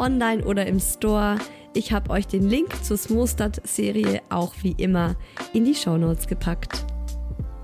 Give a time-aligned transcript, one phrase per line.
[0.00, 1.38] online oder im Store.
[1.74, 5.14] Ich habe euch den Link zur Smostad-Serie auch wie immer
[5.52, 6.84] in die Shownotes gepackt.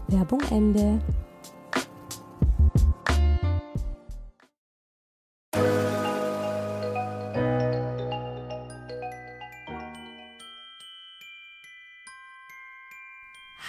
[0.09, 1.01] Werbung Ende.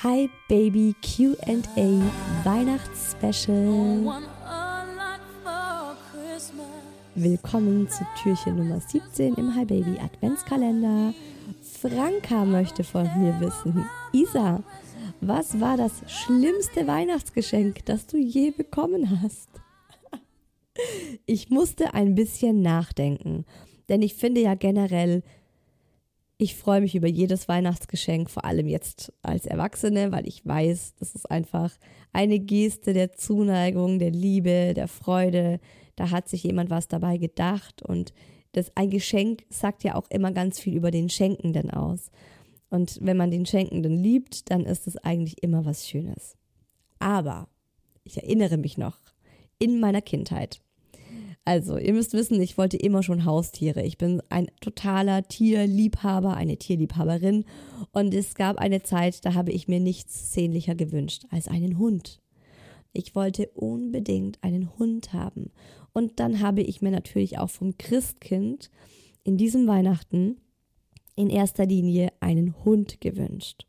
[0.03, 1.63] Hi Baby QA
[2.44, 4.37] Weihnachtsspecial.
[7.19, 11.16] Willkommen zu Türchen Nummer 17 im Hi Baby Adventskalender.
[11.63, 13.83] Franka möchte von mir wissen.
[14.13, 14.63] Isa,
[15.19, 19.50] was war das schlimmste Weihnachtsgeschenk, das du je bekommen hast?
[21.25, 23.45] Ich musste ein bisschen nachdenken,
[23.89, 25.23] denn ich finde ja generell,
[26.38, 31.16] ich freue mich über jedes Weihnachtsgeschenk, vor allem jetzt als Erwachsene, weil ich weiß, das
[31.16, 31.72] ist einfach
[32.13, 35.59] eine Geste der Zuneigung, der Liebe, der Freude,
[35.97, 38.13] da hat sich jemand was dabei gedacht und
[38.53, 42.09] das, ein Geschenk sagt ja auch immer ganz viel über den Schenkenden aus.
[42.69, 46.38] Und wenn man den Schenkenden liebt, dann ist es eigentlich immer was Schönes.
[47.00, 47.50] Aber
[48.03, 48.97] ich erinnere mich noch
[49.59, 50.62] in meiner Kindheit.
[51.46, 53.81] Also, ihr müsst wissen, ich wollte immer schon Haustiere.
[53.81, 57.46] Ich bin ein totaler Tierliebhaber, eine Tierliebhaberin.
[57.94, 62.19] Und es gab eine Zeit, da habe ich mir nichts sehnlicher gewünscht als einen Hund.
[62.94, 65.52] Ich wollte unbedingt einen Hund haben.
[65.94, 68.70] Und dann habe ich mir natürlich auch vom Christkind
[69.24, 70.38] in diesem Weihnachten
[71.16, 73.66] in erster Linie einen Hund gewünscht.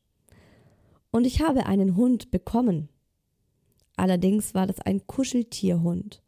[1.10, 2.88] Und ich habe einen Hund bekommen.
[3.96, 6.22] Allerdings war das ein Kuscheltierhund.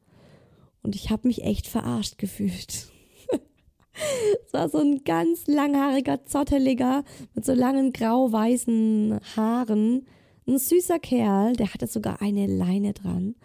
[0.83, 2.91] Und ich habe mich echt verarscht gefühlt.
[4.47, 10.07] es war so ein ganz langhaariger, zotteliger, mit so langen grau-weißen Haaren,
[10.51, 13.37] ein süßer Kerl, der hatte sogar eine Leine dran.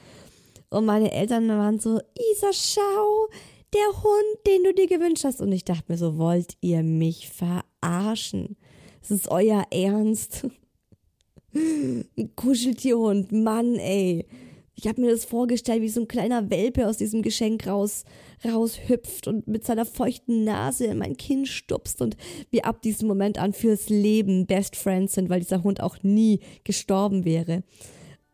[0.70, 2.00] Und meine Eltern waren so,
[2.34, 3.28] Isa, schau,
[3.74, 5.42] der Hund, den du dir gewünscht hast.
[5.42, 8.58] Und ich dachte mir so, wollt ihr mich verarschen?
[9.02, 10.48] Das ist euer Ernst?
[11.54, 14.26] Ein Kuscheltierhund, Mann, ey.
[14.78, 18.04] Ich habe mir das vorgestellt, wie so ein kleiner Welpe aus diesem Geschenk raus,
[18.44, 22.18] raushüpft und mit seiner feuchten Nase in mein Kinn stupst und
[22.52, 26.42] wir ab diesem Moment an fürs Leben Best Friends sind, weil dieser Hund auch nie
[26.66, 27.64] gestorben wäre.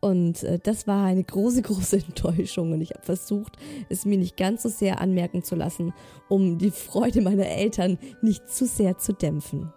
[0.00, 3.56] Und äh, das war eine große, große Enttäuschung und ich habe versucht,
[3.88, 5.94] es mir nicht ganz so sehr anmerken zu lassen,
[6.28, 9.72] um die Freude meiner Eltern nicht zu sehr zu dämpfen.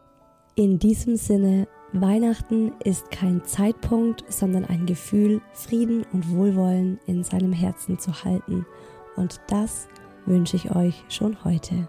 [0.55, 7.53] In diesem Sinne Weihnachten ist kein Zeitpunkt, sondern ein Gefühl, Frieden und Wohlwollen in seinem
[7.53, 8.65] Herzen zu halten.
[9.15, 9.87] Und das
[10.25, 11.87] wünsche ich euch schon heute.